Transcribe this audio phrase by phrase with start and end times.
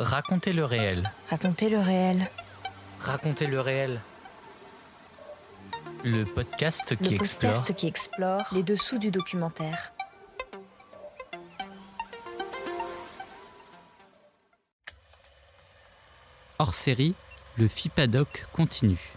[0.00, 1.12] Racontez le réel.
[1.28, 2.30] Racontez le réel.
[3.00, 4.00] Racontez le réel.
[6.04, 7.52] Le podcast qui le explore.
[7.52, 9.92] podcast qui explore les dessous du documentaire.
[16.58, 17.14] Hors série,
[17.58, 19.12] le FIPADOC continue.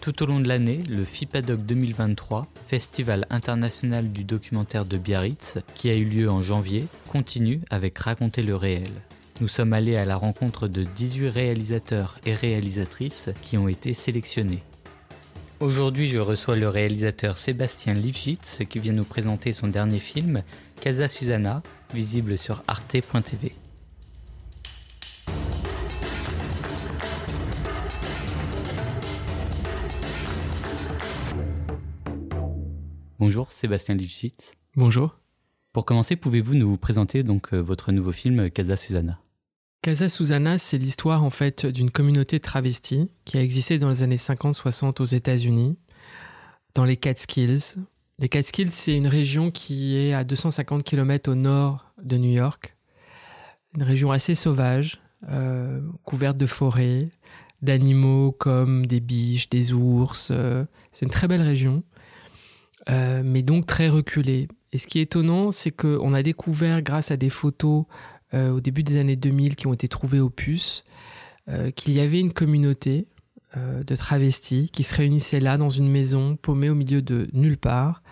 [0.00, 5.88] Tout au long de l'année, le FIPADOC 2023, Festival international du documentaire de Biarritz, qui
[5.88, 8.90] a eu lieu en janvier, continue avec Raconter le réel.
[9.40, 14.62] Nous sommes allés à la rencontre de 18 réalisateurs et réalisatrices qui ont été sélectionnés.
[15.60, 20.42] Aujourd'hui, je reçois le réalisateur Sébastien Lifshitz qui vient nous présenter son dernier film,
[20.80, 21.62] Casa Susanna,
[21.94, 23.54] visible sur arte.tv.
[33.56, 34.52] Sébastien Lifshitz.
[34.76, 35.18] Bonjour.
[35.72, 39.18] Pour commencer, pouvez-vous nous présenter donc euh, votre nouveau film Casa Susanna
[39.80, 44.16] Casa Susanna, c'est l'histoire en fait d'une communauté travestie qui a existé dans les années
[44.16, 45.78] 50-60 aux États-Unis,
[46.74, 47.78] dans les Catskills.
[48.18, 52.76] Les Catskills, c'est une région qui est à 250 km au nord de New York,
[53.74, 57.08] une région assez sauvage, euh, couverte de forêts,
[57.62, 60.28] d'animaux comme des biches, des ours.
[60.30, 61.82] euh, c'est une très belle région,
[62.88, 64.48] euh, mais donc très reculée.
[64.72, 67.84] Et ce qui est étonnant, c'est qu'on a découvert grâce à des photos
[68.34, 70.84] euh, au début des années 2000 qui ont été trouvées aux puces,
[71.48, 73.06] euh, qu'il y avait une communauté
[73.56, 78.02] de travestis qui se réunissaient là dans une maison paumée au milieu de nulle part.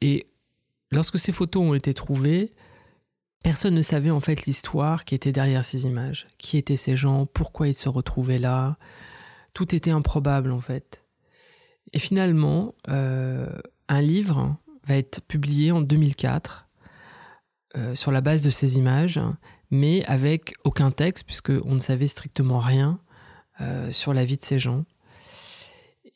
[0.00, 0.26] Et
[0.92, 2.52] lorsque ces photos ont été trouvées,
[3.42, 6.28] personne ne savait en fait l'histoire qui était derrière ces images.
[6.38, 7.26] Qui étaient ces gens?
[7.26, 8.76] Pourquoi ils se retrouvaient là?
[9.54, 11.01] Tout était improbable en fait.
[11.92, 13.46] Et finalement, euh,
[13.88, 16.68] un livre va être publié en 2004
[17.76, 19.20] euh, sur la base de ces images,
[19.70, 22.98] mais avec aucun texte, puisqu'on ne savait strictement rien
[23.60, 24.84] euh, sur la vie de ces gens.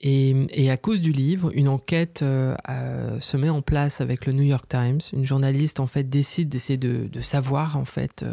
[0.00, 4.69] Et, à cause du livre, une enquête se met en place avec le New York
[4.69, 5.00] Times.
[5.15, 8.25] Une journaliste en fait décide d'essayer de, savoir en fait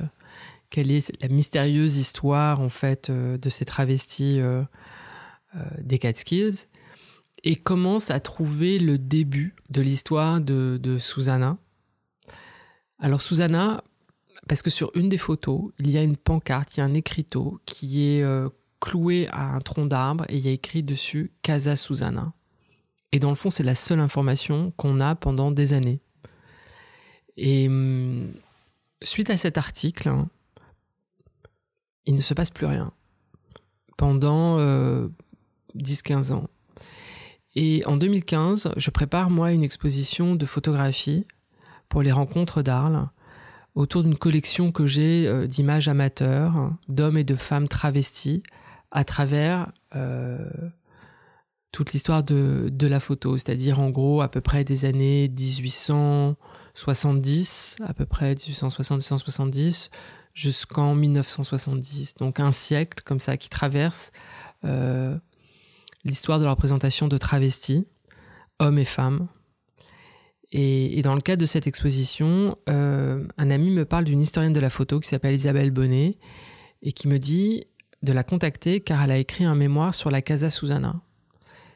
[0.69, 4.41] quelle est la mystérieuse histoire en fait de ces travestis
[5.81, 6.67] des Catskills
[7.43, 11.57] et commence à trouver le début de l'histoire de, Susanna?
[12.99, 13.83] Alors Susanna,
[14.47, 16.93] parce que sur une des photos, il y a une pancarte, il y a un
[16.93, 18.49] écriteau qui est euh,
[18.79, 22.33] cloué à un tronc d'arbre et il y a écrit dessus Casa Susanna.
[23.11, 25.99] Et dans le fond, c'est la seule information qu'on a pendant des années.
[27.37, 28.31] Et hum,
[29.01, 30.29] suite à cet article, hein,
[32.05, 32.91] il ne se passe plus rien
[33.97, 35.07] pendant euh,
[35.75, 36.49] 10-15 ans.
[37.55, 41.27] Et en 2015, je prépare moi une exposition de photographie
[41.89, 43.07] pour les rencontres d'Arles
[43.75, 48.43] autour d'une collection que j'ai euh, d'images amateurs d'hommes et de femmes travestis
[48.91, 50.37] à travers euh,
[51.71, 57.95] toute l'histoire de, la photo, c'est-à-dire en gros à peu près des années 1870, à
[57.95, 59.89] peu près 1860-1870
[60.35, 62.13] jusqu'en 1970.
[62.15, 64.11] Donc un siècle comme ça qui traverse
[64.65, 65.17] euh,
[66.05, 67.85] l'histoire de la représentation de travestis,
[68.59, 69.27] hommes et femmes.
[70.55, 74.59] Et, dans le cadre de cette exposition, euh, un ami me parle d'une historienne de
[74.59, 76.17] la photo qui s'appelle Isabelle Bonnet
[76.83, 77.63] et qui me dit
[78.03, 81.01] de la contacter car elle a écrit un mémoire sur la Casa Susanna.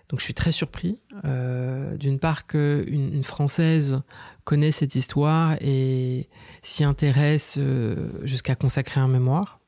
[0.10, 4.02] Donc je suis très surpris, euh, d'une part qu'une une Française
[4.44, 6.30] connaît cette histoire et
[6.62, 9.60] s'y intéresse euh, jusqu'à consacrer un mémoire.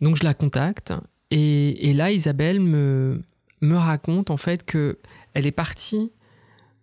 [0.00, 0.92] Donc je la contacte
[1.30, 3.20] et là Isabelle me,
[3.64, 4.98] me raconte en fait que
[5.32, 6.12] elle est partie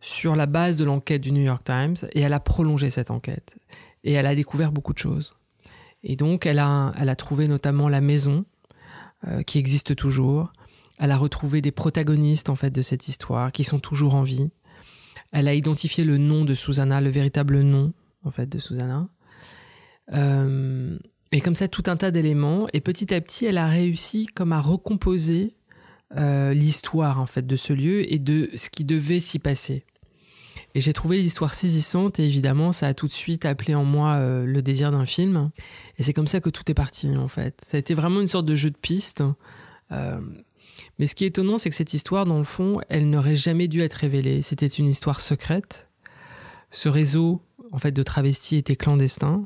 [0.01, 3.57] sur la base de l'enquête du New York Times et elle a prolongé cette enquête
[4.03, 5.35] et elle a découvert beaucoup de choses.
[6.03, 8.45] Et donc elle a, elle a trouvé notamment la maison
[9.27, 10.51] euh, qui existe toujours.
[10.97, 14.49] Elle a retrouvé des protagonistes en fait de cette histoire qui sont toujours en vie.
[15.31, 19.07] Elle a identifié le nom de Susanna, le véritable nom en fait de Susanna.
[20.13, 20.97] Euh,
[21.31, 24.51] et comme ça tout un tas d'éléments et petit à petit elle a réussi comme
[24.51, 25.55] à recomposer
[26.17, 29.85] euh, l'histoire en fait de ce lieu et de ce qui devait s'y passer.
[30.73, 34.15] Et j'ai trouvé l'histoire saisissante et évidemment ça a tout de suite appelé en moi
[34.15, 35.51] euh, le désir d'un film.
[35.97, 37.59] Et c'est comme ça que tout est parti en fait.
[37.65, 39.23] Ça a été vraiment une sorte de jeu de piste.
[39.91, 40.19] Euh,
[40.99, 43.67] mais ce qui est étonnant, c'est que cette histoire, dans le fond, elle n'aurait jamais
[43.67, 44.41] dû être révélée.
[44.41, 45.89] C'était une histoire secrète.
[46.69, 47.41] Ce réseau,
[47.71, 49.45] en fait, de travestis était clandestin.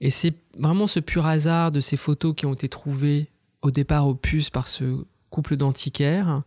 [0.00, 3.30] Et c'est vraiment ce pur hasard de ces photos qui ont été trouvées
[3.62, 6.42] au départ au puce par ce couple d'antiquaires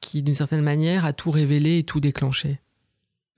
[0.00, 2.60] qui, d'une certaine manière, a tout révélé et tout déclenché.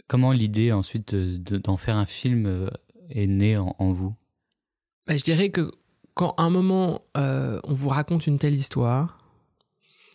[0.06, 2.70] Comment l'idée ensuite d'en faire un film
[3.10, 4.14] est née en, vous?
[5.06, 5.72] Bah, Je dirais que
[6.14, 9.18] quand à un moment on vous raconte une telle histoire,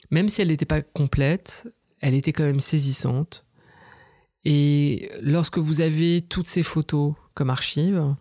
[0.09, 1.67] même si elle n'était pas complète,
[1.99, 3.45] elle était quand même saisissante.
[4.43, 8.15] Et lorsque vous avez toutes ces photos comme archives,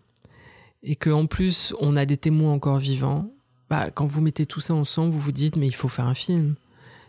[0.82, 3.32] et qu'en plus on a des témoins encore vivants,
[3.70, 6.14] bah, quand vous mettez tout ça ensemble, vous vous dites mais il faut faire un
[6.14, 6.56] film.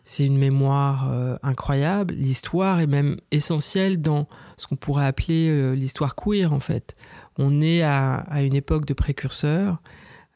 [0.04, 2.14] C'est une mémoire euh, incroyable.
[2.16, 4.28] L'histoire est même essentielle dans
[4.58, 6.96] ce qu'on pourrait appeler euh, l'histoire queer en fait.
[7.38, 9.82] On est à, une époque de précurseurs.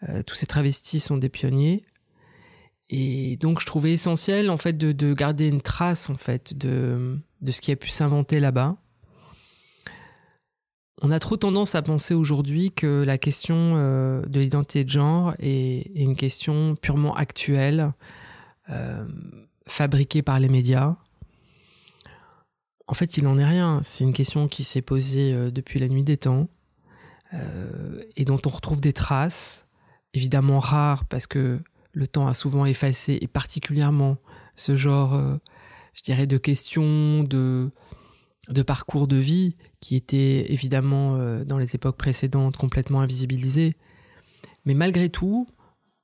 [0.10, 1.86] Euh, tous ces travestis sont des pionniers.
[2.90, 7.52] Et donc je trouvais essentiel en fait de, garder une trace en fait de, de
[7.52, 8.78] ce qui a pu s'inventer là-bas.
[11.02, 15.34] On a trop tendance à penser aujourd'hui que la question euh, de l'identité de genre
[15.40, 17.94] est, une question purement actuelle,
[18.70, 19.06] euh,
[19.68, 20.96] fabriquée par les médias.
[22.88, 23.82] En fait, il n'en est rien.
[23.84, 26.48] C'est une question qui s'est posée euh, depuis la nuit des temps
[28.16, 29.68] et dont on retrouve des traces,
[30.14, 31.60] évidemment rares parce que
[31.92, 34.16] le temps a souvent effacé, et particulièrement
[34.56, 35.20] ce genre,
[35.94, 37.72] je dirais, de questions, de
[38.66, 43.76] parcours de vie qui étaient évidemment euh, dans les époques précédentes complètement invisibilisés.
[44.66, 45.46] Mais malgré tout,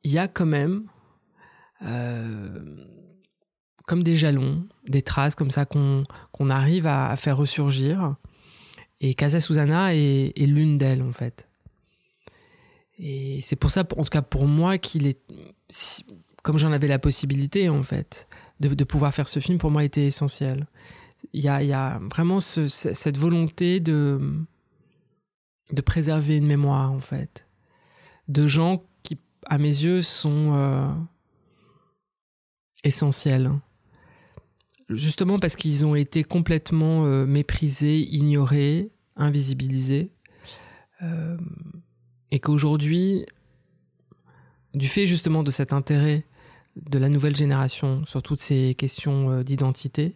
[0.04, 0.84] il y a quand même
[1.82, 2.76] euh,
[3.88, 6.06] comme des jalons, des traces comme ça qu'on
[6.52, 8.18] arrive à, faire ressurgir.
[9.00, 11.50] Et Casa Susana est l'une d'elles en fait.
[13.00, 15.22] Et c'est pour ça, en tout cas pour moi, qu'il est,
[16.44, 18.28] comme j'en avais la possibilité en fait,
[18.60, 20.68] de, pouvoir faire ce film, pour moi était essentiel.
[21.34, 24.20] Il y a, vraiment cette volonté de,
[25.72, 27.48] de préserver une mémoire en fait,
[28.28, 30.90] de gens qui, à mes yeux, sont euh,
[32.84, 33.52] essentiels.
[34.90, 40.12] Justement parce qu'ils ont été complètement euh, méprisés, ignorés, invisibilisés.
[41.02, 41.38] Euh,
[42.32, 43.26] et qu'aujourd'hui,
[44.74, 46.26] du fait justement de cet intérêt
[46.76, 50.16] de la nouvelle génération sur toutes ces questions d'identité,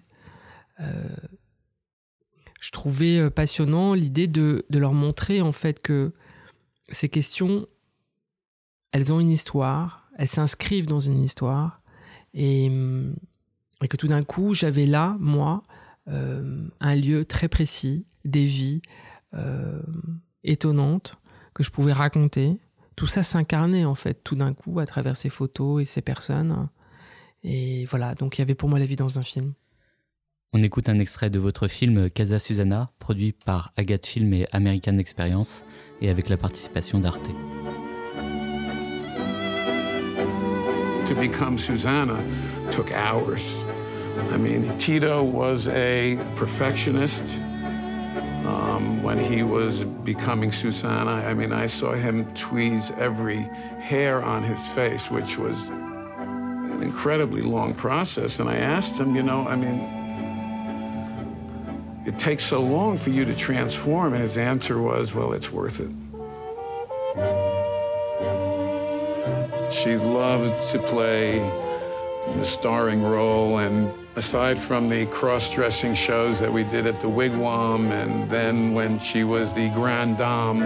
[0.79, 6.13] je trouvais euh, passionnant l'idée de, leur montrer en fait que
[6.89, 7.67] ces questions,
[8.91, 11.81] elles ont une histoire, elles s'inscrivent dans une histoire,
[12.33, 12.65] et,
[13.81, 15.63] et que tout d'un coup, j'avais là, moi,
[16.07, 18.81] un lieu très précis, des vies
[20.43, 21.17] étonnantes,
[21.55, 22.59] que je pouvais raconter.
[22.95, 26.69] Tout ça s'incarnait en fait tout d'un coup à travers ces photos et ces personnes.
[27.43, 29.53] Et voilà, donc il y avait pour moi l'évidence d'un film.
[30.53, 34.97] On écoute un extrait de votre film Casa Susana, produit par Agathe Film et American
[34.97, 35.65] Experience,
[36.01, 37.29] et avec la participation d'Arte.
[41.07, 42.19] To become Susanna
[42.71, 43.63] took hours.
[44.31, 47.23] I mean, Tito was a perfectionist.
[48.45, 53.47] Um, when he was becoming Susanna, I mean, I saw him tweeze every
[53.79, 58.39] hair on his face, which was an incredibly long process.
[58.39, 59.94] And I asked him, you know, I mean,
[62.05, 64.13] it takes so long for you to transform.
[64.13, 65.89] And his answer was, well, it's worth it.
[69.71, 71.39] She loved to play
[72.37, 77.91] the starring role and aside from the cross-dressing shows that we did at the Wigwam,
[77.91, 80.63] and then when she was the Grand Dame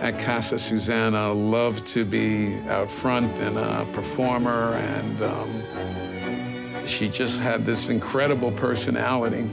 [0.00, 7.40] at Casa Susana, loved to be out front and a performer, and um, she just
[7.40, 9.48] had this incredible personality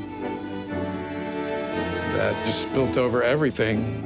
[2.26, 4.02] that just spilt over everything.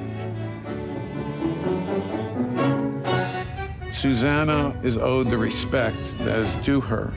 [3.91, 7.13] Susanna is owed the respect that is due her.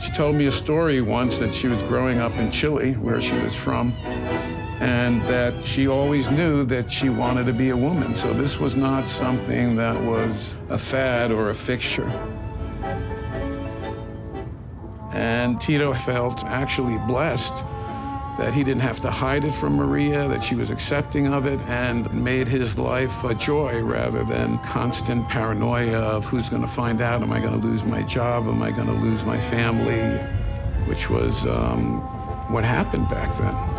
[0.00, 3.36] She told me a story once that she was growing up in Chile, where she
[3.36, 3.92] was from,
[4.80, 8.12] and that she always knew that she wanted to be a woman.
[8.16, 12.08] So this was not something that was a fad or a fixture.
[15.12, 17.54] And Tito felt actually blessed
[18.38, 21.60] that he didn't have to hide it from Maria, that she was accepting of it
[21.68, 27.00] and made his life a joy rather than constant paranoia of who's going to find
[27.00, 30.18] out, am I going to lose my job, am I going to lose my family,
[30.86, 32.00] which was um,
[32.50, 33.73] what happened back then.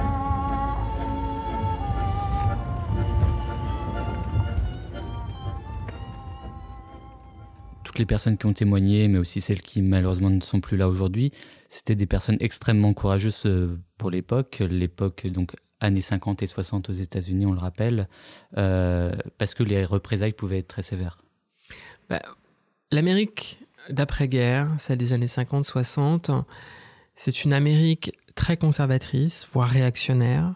[7.97, 11.31] Les personnes qui ont témoigné, mais aussi celles qui malheureusement ne sont plus là aujourd'hui,
[11.69, 16.93] C'était des personnes extrêmement courageuses euh, pour l'époque, l'époque donc années 50 et 60 aux
[16.93, 18.07] États-Unis, on le rappelle,
[18.57, 21.17] euh, parce que les représailles pouvaient être très sévères.
[22.09, 22.21] Bah,
[22.91, 23.59] L'Amérique
[23.89, 26.43] d'après-guerre, celle des années 50-60,
[27.15, 30.55] c'est une Amérique très conservatrice, voire réactionnaire.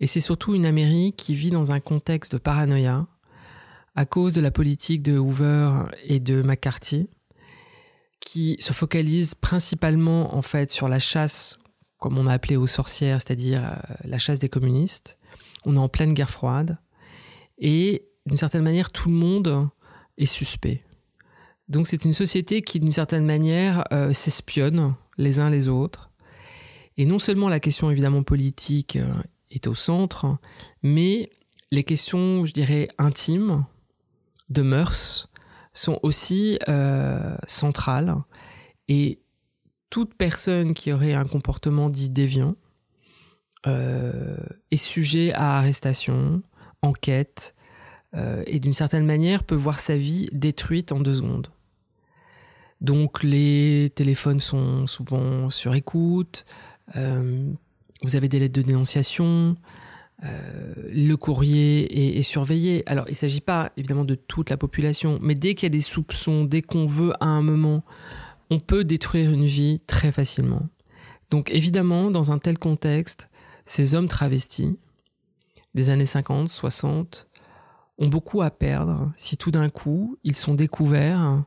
[0.00, 3.06] Et c'est surtout une Amérique qui vit dans un contexte de paranoïa
[3.94, 7.08] à cause de la politique de Hoover et de McCarthy,
[8.20, 11.58] qui se focalise principalement en fait sur la chasse,
[11.98, 15.18] comme on a appelé aux sorcières, c'est-à-dire euh, la chasse des communistes.
[15.64, 16.78] On est en pleine guerre froide
[17.58, 19.68] et d'une certaine manière tout le monde
[20.18, 20.82] est suspect.
[21.68, 26.10] Donc c'est une société qui d'une certaine manière euh, s'espionne les uns les autres.
[26.96, 29.12] Et non seulement la question évidemment politique euh,
[29.50, 30.38] est au centre,
[30.82, 31.30] mais
[31.70, 33.64] les questions, je dirais, intimes,
[34.48, 35.28] de mœurs,
[35.72, 38.14] sont aussi euh, centrales.
[38.88, 39.20] Et
[39.90, 42.54] toute personne qui aurait un comportement dit déviant
[43.66, 44.36] euh,
[44.70, 46.42] est sujet à arrestation,
[46.82, 47.54] enquête,
[48.46, 51.48] et d'une certaine manière peut voir sa vie détruite en deux secondes.
[52.84, 56.44] Donc les téléphones sont souvent sur écoute,
[56.96, 57.50] euh,
[58.02, 59.54] vous avez des lettres de dénonciation, euh,
[60.24, 62.82] le courrier est, surveillé.
[62.86, 65.70] Alors, il ne s'agit pas évidemment de toute la population, mais dès qu'il y a
[65.70, 67.84] des soupçons, dès qu'on veut à un moment,
[68.50, 70.68] on peut détruire une vie très facilement.
[71.30, 73.28] Donc, évidemment, dans un tel contexte,
[73.66, 74.78] ces hommes travestis
[75.74, 77.28] des années 50, 60
[77.98, 81.44] ont beaucoup à perdre si tout d'un coup ils sont découverts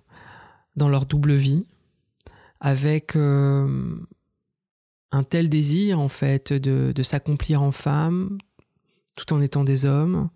[0.75, 1.65] dans leur double vie
[2.60, 3.98] avec euh,
[5.12, 8.38] un tel désir en fait de, s'accomplir en femme
[9.17, 10.29] tout en étant des hommes,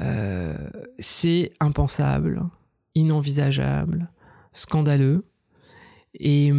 [0.00, 0.56] euh,
[0.98, 2.42] c'est impensable,
[2.94, 4.08] inenvisageable,
[4.52, 5.26] scandaleux.
[6.14, 6.50] Et,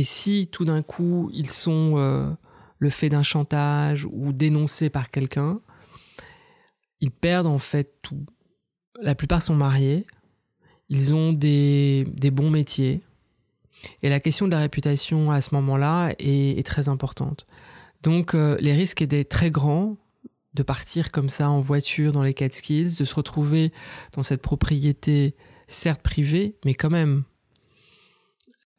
[0.00, 2.30] si tout d'un coup ils sont euh,
[2.78, 5.60] le fait d'un chantage ou dénoncés par quelqu'un,
[7.00, 8.24] ils perdent en fait tout.
[9.00, 10.06] La plupart sont mariés,
[10.88, 13.02] ils ont des, des bons métiers,
[14.02, 17.46] et la question de la réputation à ce moment-là est, très importante.
[18.02, 19.96] Donc euh, les risques étaient très grands
[20.54, 23.72] de partir comme ça en voiture dans les Catskills, de se retrouver
[24.14, 25.36] dans cette propriété
[25.66, 27.24] certes privée, mais quand même.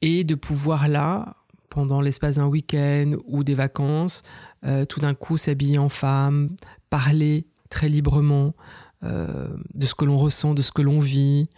[0.02, 1.36] Et de pouvoir là,
[1.70, 4.24] pendant l'espace d'un week-end ou des vacances,
[4.66, 6.50] euh, tout d'un coup s'habiller en femme,
[6.90, 8.56] parler très librement
[9.04, 11.50] euh, de ce que l'on ressent, de ce que l'on vit,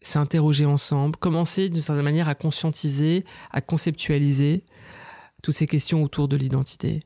[0.00, 4.64] s'interroger ensemble, commencer d'une certaine manière à conscientiser, à conceptualiser
[5.42, 7.00] toutes ces questions autour de l'identité.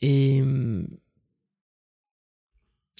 [0.00, 0.88] Et hum,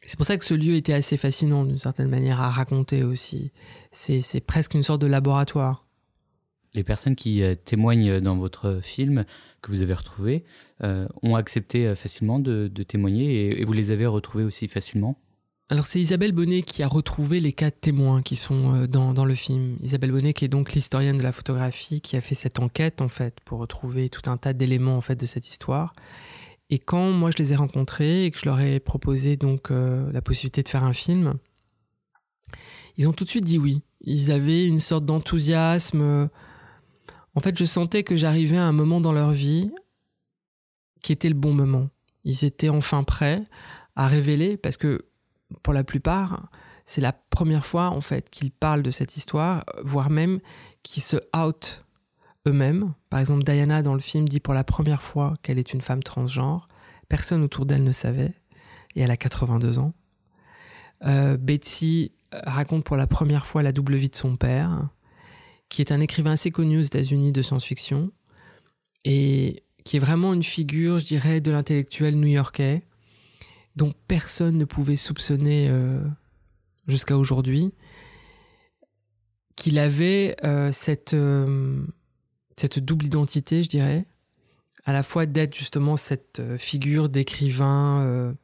[0.04, 3.52] c'est pour ça que ce lieu était assez fascinant d'une certaine manière à raconter aussi.
[3.92, 5.84] C'est presque une sorte de laboratoire.
[6.72, 9.24] Les personnes qui euh, témoignent dans votre film
[9.62, 10.44] que vous avez retrouvé
[10.82, 15.18] euh, ont accepté euh, facilement de, témoigner et vous les avez retrouvés aussi facilement?
[15.70, 19.26] Alors c'est Isabelle Bonnet qui a retrouvé les quatre témoins qui sont euh, dans, dans
[19.26, 19.76] le film.
[19.82, 23.10] Isabelle Bonnet qui est donc l'historienne de la photographie qui a fait cette enquête en
[23.10, 25.92] fait pour retrouver tout un tas d'éléments en fait de cette histoire.
[26.70, 30.10] Et quand moi je les ai rencontrés et que je leur ai proposé donc euh,
[30.12, 31.34] la possibilité de faire un film,
[32.96, 33.82] ils ont tout de suite dit oui.
[34.00, 36.30] Ils avaient une sorte d'enthousiasme.
[37.34, 39.70] En fait, je sentais que j'arrivais à un moment dans leur vie
[41.02, 41.90] qui était le bon moment.
[42.24, 43.42] Ils étaient enfin prêts
[43.96, 45.04] à révéler parce que
[45.62, 46.48] pour la plupart,
[46.84, 50.40] c'est la première fois en fait qu'ils parlent de cette histoire, voire même
[50.82, 51.84] qu'ils se out
[52.46, 52.94] eux-mêmes.
[53.10, 56.02] Par exemple, Diana dans le film dit pour la première fois qu'elle est une femme
[56.02, 56.66] transgenre.
[57.08, 58.34] Personne autour d'elle ne savait,
[58.94, 59.94] et elle a 82 ans.
[61.04, 64.88] Euh, Betsy raconte pour la première fois la double vie de son père,
[65.68, 68.10] qui est un écrivain assez connu aux États-Unis de science-fiction,
[69.04, 72.82] et qui est vraiment une figure, je dirais, de l'intellectuel new-yorkais,
[73.78, 76.02] dont personne ne pouvait soupçonner euh,
[76.88, 77.72] jusqu'à aujourd'hui,
[79.54, 81.86] qu'il avait euh, cette, euh,
[82.56, 84.04] cette double identité, je dirais,
[84.84, 88.34] à la fois d'être justement cette figure d'écrivain,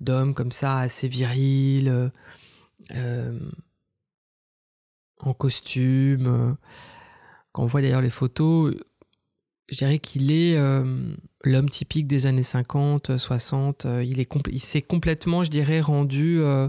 [0.00, 2.10] d'homme comme ça, assez viril,
[5.18, 6.56] en costume.
[7.52, 8.74] Quand on voit d'ailleurs les photos,
[9.68, 10.58] je dirais qu'il est
[11.42, 13.86] l'homme typique des années 50, 60.
[13.86, 16.68] Euh, il, est s'est complètement, je dirais, rendu euh,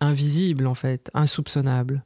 [0.00, 2.04] invisible, en fait, insoupçonnable.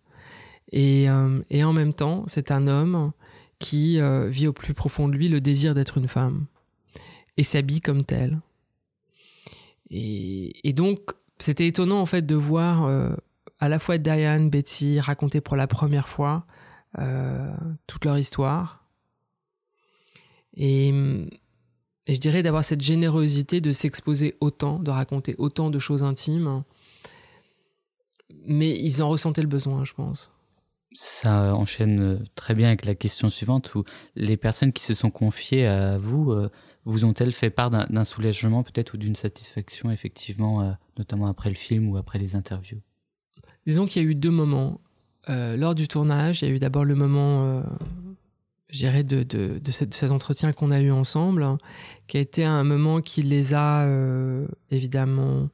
[0.75, 1.09] Et,
[1.51, 3.13] et en même temps, c'est un homme
[3.59, 6.47] qui vit au plus profond de lui le désir d'être une femme
[7.37, 8.41] et s'habille comme tel.
[9.91, 12.91] Et, et donc, c'était étonnant, en fait, de voir
[13.61, 16.47] à la fois Diane, Betsy raconter pour la première fois
[17.87, 18.83] toute leur histoire
[20.57, 21.29] et,
[22.07, 26.65] je dirais d'avoir cette générosité de s'exposer autant, de raconter autant de choses intimes.
[28.45, 30.33] Mais ils en ressentaient le besoin, je pense.
[30.95, 33.85] Ça enchaîne très bien avec la question suivante où
[34.17, 36.35] les personnes qui se sont confiées à vous
[36.85, 41.89] vous ont-elles fait part d'un soulagement peut-être ou d'une satisfaction effectivement, notamment après le film
[41.89, 42.81] ou après les interviews?
[43.67, 44.81] Disons qu'il y a eu deux moments.
[45.29, 47.63] lors du tournage, il y a eu d'abord le moment
[48.73, 51.59] je dirais, de, de, de, cet entretien qu'on a eu ensemble, hein,
[52.09, 55.51] qui a été un moment qui les a euh, évidemment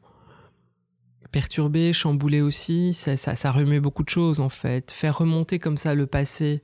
[1.33, 2.95] perturbés, chamboulés aussi.
[2.95, 4.93] Ça, ça, ça, remuait beaucoup de choses en fait.
[4.93, 6.63] Faire remonter comme ça le passé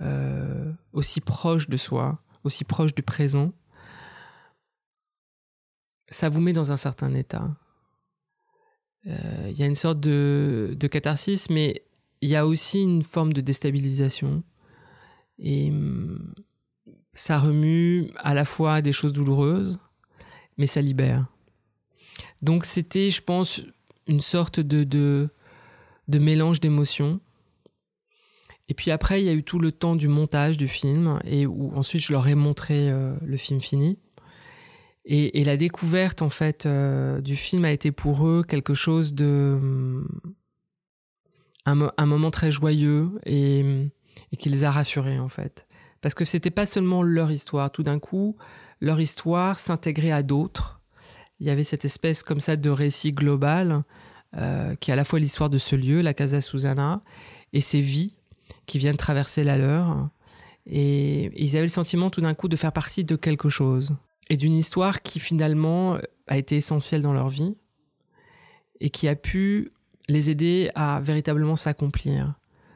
[0.00, 3.52] euh, aussi proche de soi, aussi proche du présent,
[6.08, 7.54] ça vous met dans un certain état.
[9.06, 11.84] Euh, il y a une sorte de, de catharsis, mais
[12.22, 14.42] il y a aussi une forme de déstabilisation
[15.42, 16.34] et hum,
[17.12, 19.78] ça remue à la fois des choses douloureuses,
[20.56, 21.26] mais ça libère.
[22.40, 23.62] Donc c'était, je pense,
[24.06, 27.20] une sorte de, de, mélange d'émotions.
[28.68, 31.46] Et puis après, il y a eu tout le temps du montage du film, et
[31.46, 33.98] où ensuite je leur ai montré euh, le film fini.
[35.04, 39.14] Et, et, la découverte, en fait, euh, du film a été pour eux quelque chose
[39.14, 39.58] de...
[39.60, 40.08] Hum,
[41.64, 43.90] un, un moment très joyeux et hum,
[44.32, 45.66] et qui les a rassurés en fait.
[46.00, 47.70] Parce que c'était pas seulement leur histoire.
[47.70, 48.36] Tout d'un coup,
[48.80, 50.80] leur histoire s'intégrait à d'autres.
[51.40, 53.84] Il y avait cette espèce comme ça de récit global
[54.36, 57.02] euh, qui est à la fois l'histoire de ce lieu, la Casa Susana,
[57.52, 58.14] et ses vies
[58.64, 60.08] qui viennent traverser la leur.
[60.66, 63.94] Et, ils avaient le sentiment tout d'un coup de faire partie de quelque chose
[64.30, 67.54] et d'une histoire qui finalement a été essentielle dans leur vie
[68.80, 69.72] et qui a pu
[70.08, 72.34] les aider à véritablement s'accomplir.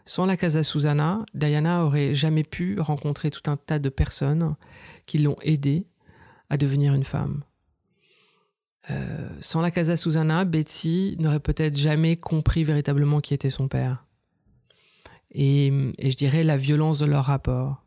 [0.08, 4.54] Sans la Casa Susana, Diana aurait jamais pu rencontrer tout un tas de personnes
[5.06, 5.84] qui l'ont aidée
[6.48, 7.42] à devenir une femme.
[8.92, 14.06] Euh, sans la Casa Susana, Betsy n'aurait peut-être jamais compris véritablement qui était son père.
[15.32, 17.82] Et, je dirais la violence de leur rapport.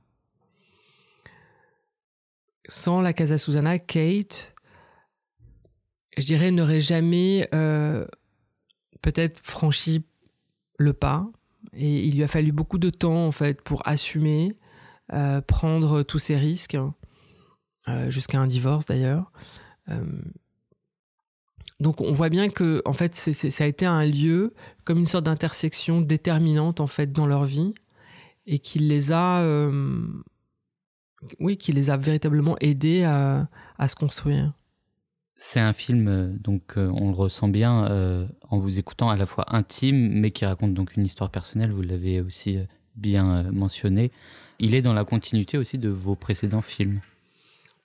[2.67, 4.53] Sans la Casa Susana, Kate,
[6.17, 8.05] je dirais, n'aurait jamais euh,
[9.01, 10.03] peut-être franchi
[10.77, 11.31] le pas
[11.73, 14.55] et il lui a fallu beaucoup de temps, en fait, pour assumer,
[15.13, 16.77] euh, prendre tous ces risques,
[17.87, 19.31] euh, jusqu'à un divorce d'ailleurs.
[19.89, 20.03] Euh,
[21.79, 24.53] donc on voit bien que, en fait, ça a été un lieu
[24.83, 27.73] comme une sorte d'intersection déterminante, en fait, dans leur vie,
[28.45, 29.43] et qui les a,
[31.39, 34.53] oui, qui les a véritablement aidés à se construire.
[35.41, 39.15] C'est un film, euh, donc euh, on le ressent bien euh, en vous écoutant, à
[39.15, 42.59] la fois intime, mais qui raconte donc une histoire personnelle, vous l'avez aussi
[42.97, 44.11] bien mentionné.
[44.59, 46.99] Il est dans la continuité aussi de vos précédents films.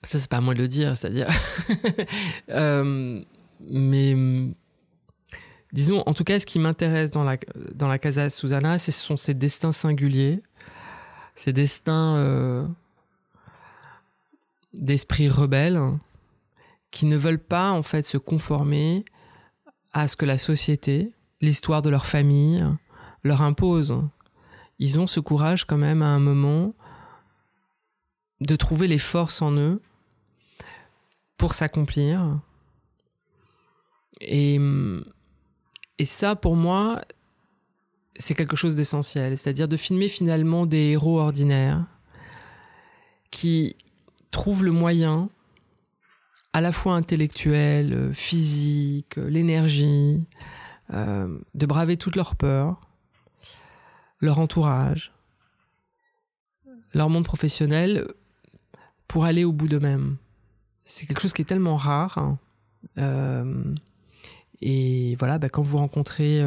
[0.02, 1.28] Ça, c'est pas à moi de le dire, c'est-à-dire.
[3.70, 4.16] mais
[5.72, 7.36] disons, en tout cas, ce qui m'intéresse dans la,
[7.76, 10.42] dans la Casa Susana, ce sont ces destins singuliers,
[11.36, 12.74] ces destins
[14.72, 15.80] d'esprit rebelle
[16.94, 19.04] qui ne veulent pas en fait se conformer
[19.92, 22.64] à ce que la société, l'histoire de leur famille
[23.24, 24.00] leur impose.
[24.78, 26.72] Ils ont ce courage quand même à un moment
[28.40, 29.82] de trouver les forces en eux
[31.36, 32.40] pour s'accomplir.
[34.20, 34.60] Et,
[35.98, 37.00] et ça, pour moi,
[38.14, 39.36] c'est quelque chose d'essentiel.
[39.36, 41.84] C'est-à-dire de filmer finalement des héros ordinaires
[43.32, 43.74] qui
[44.30, 45.28] trouvent le moyen
[46.54, 50.24] à la fois intellectuelle, euh, physique, euh, l'énergie,
[50.92, 52.80] euh, de braver toutes leurs peurs,
[54.20, 55.12] leur entourage,
[56.94, 58.06] leur monde professionnel
[59.08, 60.16] pour aller au bout d'eux-mêmes.
[60.84, 62.18] C'est quelque chose qui est tellement rare.
[62.18, 62.38] Hein.
[64.60, 66.42] et voilà, bah, quand vous rencontrez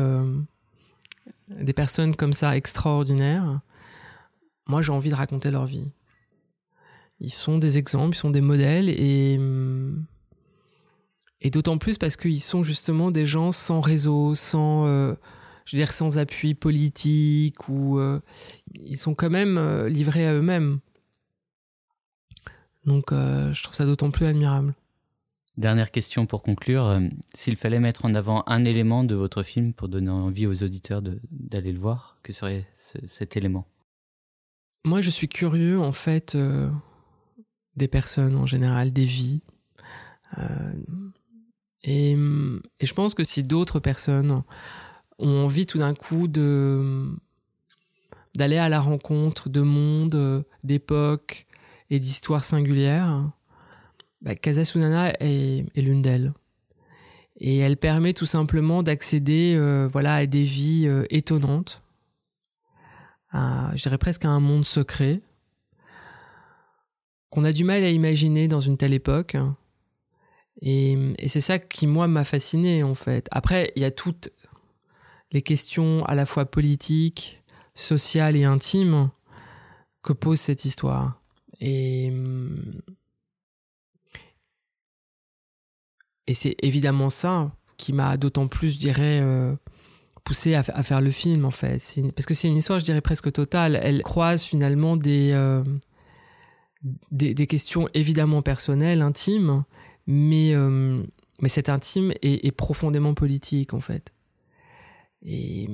[1.49, 3.59] des personnes comme ça extraordinaires,
[4.67, 5.89] moi j'ai envie de raconter leur vie.
[7.19, 9.39] Ils sont des exemples, ils sont des modèles et,
[11.41, 15.13] et d'autant plus parce qu'ils sont justement des gens sans réseau, sans, euh,
[15.65, 18.19] je veux dire, sans appui politique ou euh,
[18.73, 20.79] ils sont quand même euh, livrés à eux-mêmes.
[22.85, 24.73] Donc je trouve ça d'autant plus admirable.
[25.57, 27.01] Dernière question pour conclure.
[27.33, 31.01] S'il fallait mettre en avant un élément de votre film pour donner envie aux auditeurs
[31.01, 33.65] d'aller le voir, que serait cet élément?
[34.85, 36.37] Moi, je suis curieux, en fait,
[37.77, 39.41] des personnes en général, des vies.
[40.37, 40.73] Euh,
[41.83, 44.43] et, je pense que si d'autres personnes
[45.19, 47.05] ont envie tout d'un coup de
[48.35, 51.47] d'aller à la rencontre de mondes, d'époques
[51.89, 53.31] et d'histoires singulières,
[54.21, 56.33] bah, Casa Sunana est, est l'une d'elles.
[57.39, 61.81] Et elle permet tout simplement d'accéder euh, voilà, à des vies euh, étonnantes,
[63.31, 65.21] à, je dirais presque à un monde secret
[67.29, 69.35] qu'on a du mal à imaginer dans une telle époque.
[70.61, 73.27] Et, c'est ça qui, moi, m'a fasciné, en fait.
[73.31, 74.29] Après, il y a toutes
[75.31, 77.43] les questions à la fois politiques,
[77.75, 79.09] sociales et intimes
[80.01, 81.21] que pose cette histoire.
[81.59, 82.11] Et,
[86.33, 89.55] c'est évidemment ça qui m'a d'autant plus, je dirais, euh,
[90.25, 91.81] poussé à, faire le film, en fait.
[92.15, 93.79] Parce que c'est une histoire, je dirais, presque totale.
[93.81, 95.63] Elle croise finalement des, euh,
[97.11, 99.63] des, questions évidemment personnelles, intimes,
[100.05, 101.03] mais, euh,
[101.41, 104.13] mais intime est, profondément politique, en fait.
[105.23, 105.67] Et,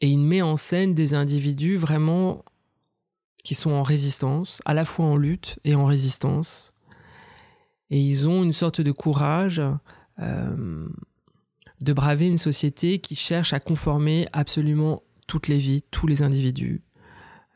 [0.00, 2.44] et il met en scène des individus vraiment
[3.44, 6.74] qui sont en résistance, à la fois en lutte et en résistance.
[7.90, 9.62] Et ils ont une sorte de courage
[10.18, 10.88] euh,
[11.80, 16.82] de braver une société qui cherche à conformer absolument toutes les vies, tous les individus,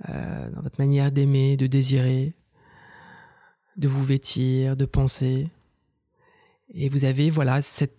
[0.09, 2.35] euh, dans votre manière d'aimer, de désirer,
[3.77, 5.49] de vous vêtir, de penser.
[6.75, 7.97] Et vous avez voilà cette,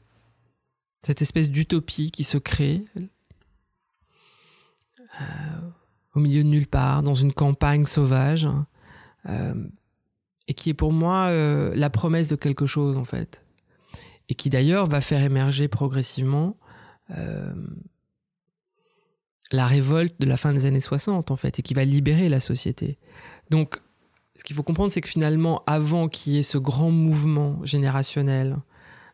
[1.00, 2.84] cette espèce d'utopie qui se crée
[5.22, 5.60] euh,
[6.16, 8.50] au milieu de nulle part, dans une campagne sauvage,
[9.28, 9.68] euh,
[10.48, 13.46] et qui est pour moi la promesse de quelque chose en fait
[14.28, 16.58] et qui d'ailleurs va faire émerger progressivement
[19.54, 22.42] la révolte de la fin des années 60 en fait, et qui va libérer la
[22.42, 22.98] société.
[23.50, 23.80] Donc,
[24.36, 28.58] ce qu'il faut comprendre, c'est que finalement, avant qu'il y ait ce grand mouvement générationnel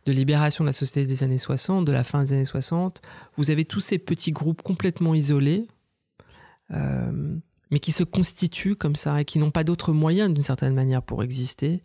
[0.06, 3.02] de libération de la société des années 60, de la fin des années 60,
[3.36, 5.67] vous avez tous ces petits groupes complètement isolés,
[6.71, 7.38] euh,
[7.69, 11.04] mais qui se constituent comme ça et qui n'ont pas d'autre moyen d'une certaine manière
[11.04, 11.84] pour exister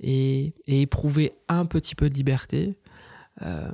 [0.00, 2.76] et, éprouver un petit peu de liberté,
[3.40, 3.72] euh,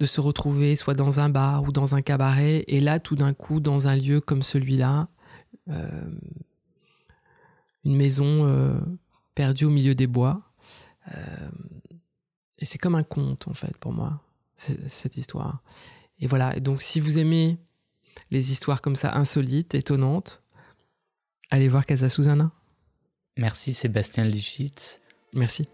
[0.00, 3.34] de se retrouver soit dans un bar ou dans un cabaret, et là tout d'un
[3.34, 5.08] coup dans un lieu comme celui-là,
[5.68, 6.10] euh,
[7.84, 8.80] une maison euh,
[9.34, 10.42] perdue au milieu des bois.
[12.58, 14.22] et c'est comme un conte en fait pour moi,
[14.56, 15.62] cette histoire.
[16.18, 17.58] Et voilà, donc si vous aimez
[18.30, 20.42] les histoires comme ça insolites, étonnantes,
[21.50, 22.52] allez voir Casa Susana.
[23.36, 25.00] Merci Sébastien Lichitz.
[25.32, 25.64] Merci.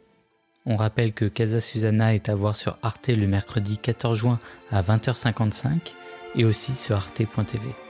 [0.67, 4.39] On rappelle que Casa Susana est à voir sur Arte le mercredi 14 juin
[4.71, 5.95] à 20h55
[6.35, 7.86] et aussi sur arte.tv.